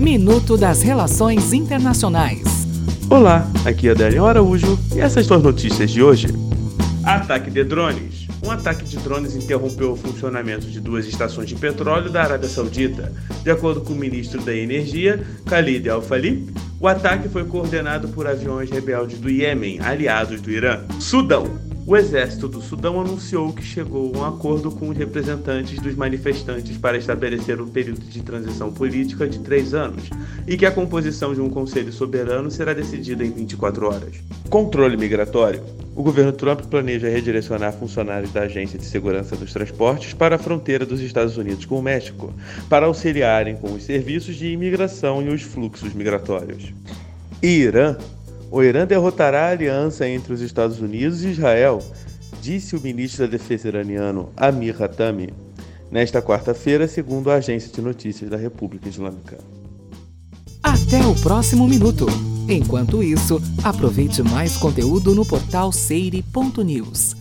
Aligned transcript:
Minuto 0.00 0.56
das 0.56 0.80
Relações 0.80 1.52
Internacionais. 1.52 2.40
Olá, 3.10 3.46
aqui 3.66 3.86
é 3.86 3.90
Adélio 3.90 4.24
Araújo 4.24 4.78
e 4.96 4.98
essas 4.98 5.26
são 5.26 5.36
as 5.36 5.42
notícias 5.42 5.90
de 5.90 6.02
hoje. 6.02 6.28
Ataque 7.04 7.50
de 7.50 7.62
drones. 7.62 8.26
Um 8.42 8.50
ataque 8.50 8.82
de 8.82 8.96
drones 8.96 9.36
interrompeu 9.36 9.92
o 9.92 9.96
funcionamento 9.96 10.66
de 10.66 10.80
duas 10.80 11.06
estações 11.06 11.50
de 11.50 11.54
petróleo 11.54 12.08
da 12.08 12.22
Arábia 12.22 12.48
Saudita. 12.48 13.12
De 13.42 13.50
acordo 13.50 13.82
com 13.82 13.92
o 13.92 13.96
ministro 13.96 14.40
da 14.40 14.54
Energia, 14.54 15.22
Khalid 15.44 15.90
Al-Falih, 15.90 16.48
o 16.80 16.88
ataque 16.88 17.28
foi 17.28 17.44
coordenado 17.44 18.08
por 18.08 18.26
aviões 18.26 18.70
rebeldes 18.70 19.18
do 19.18 19.28
Iêmen, 19.28 19.80
aliados 19.80 20.40
do 20.40 20.50
Irã. 20.50 20.80
Sudão. 20.98 21.69
O 21.86 21.96
exército 21.96 22.46
do 22.46 22.60
Sudão 22.60 23.00
anunciou 23.00 23.52
que 23.52 23.62
chegou 23.62 24.12
a 24.14 24.18
um 24.18 24.24
acordo 24.24 24.70
com 24.70 24.88
os 24.90 24.96
representantes 24.96 25.80
dos 25.80 25.94
manifestantes 25.94 26.76
para 26.76 26.98
estabelecer 26.98 27.60
um 27.60 27.68
período 27.68 28.02
de 28.02 28.22
transição 28.22 28.72
política 28.72 29.26
de 29.26 29.38
três 29.40 29.74
anos 29.74 30.04
e 30.46 30.56
que 30.56 30.66
a 30.66 30.70
composição 30.70 31.34
de 31.34 31.40
um 31.40 31.48
conselho 31.48 31.92
soberano 31.92 32.50
será 32.50 32.74
decidida 32.74 33.24
em 33.24 33.30
24 33.30 33.86
horas. 33.86 34.16
Controle 34.48 34.96
migratório. 34.96 35.62
O 35.96 36.02
governo 36.02 36.32
Trump 36.32 36.60
planeja 36.62 37.08
redirecionar 37.08 37.72
funcionários 37.72 38.32
da 38.32 38.42
Agência 38.42 38.78
de 38.78 38.84
Segurança 38.84 39.36
dos 39.36 39.52
Transportes 39.52 40.14
para 40.14 40.36
a 40.36 40.38
fronteira 40.38 40.86
dos 40.86 41.00
Estados 41.00 41.36
Unidos 41.36 41.64
com 41.64 41.78
o 41.78 41.82
México, 41.82 42.32
para 42.68 42.86
auxiliarem 42.86 43.56
com 43.56 43.72
os 43.72 43.82
serviços 43.82 44.36
de 44.36 44.46
imigração 44.52 45.22
e 45.22 45.28
os 45.28 45.42
fluxos 45.42 45.92
migratórios. 45.92 46.72
Irã 47.42 47.96
o 48.50 48.62
Irã 48.62 48.86
derrotará 48.86 49.46
a 49.46 49.50
aliança 49.50 50.08
entre 50.08 50.32
os 50.32 50.40
Estados 50.40 50.80
Unidos 50.80 51.22
e 51.22 51.28
Israel, 51.28 51.78
disse 52.42 52.74
o 52.74 52.80
ministro 52.80 53.26
da 53.26 53.30
Defesa 53.30 53.68
iraniano 53.68 54.30
Amir 54.36 54.80
Hatami 54.82 55.32
nesta 55.90 56.20
quarta-feira, 56.20 56.88
segundo 56.88 57.30
a 57.30 57.36
agência 57.36 57.72
de 57.72 57.80
notícias 57.80 58.30
da 58.30 58.36
República 58.36 58.88
Islâmica. 58.88 59.38
Até 60.62 61.00
o 61.06 61.14
próximo 61.14 61.66
minuto. 61.68 62.06
Enquanto 62.48 63.02
isso, 63.02 63.40
aproveite 63.62 64.22
mais 64.22 64.56
conteúdo 64.56 65.14
no 65.14 65.24
portal 65.24 65.70
seire.news. 65.70 67.19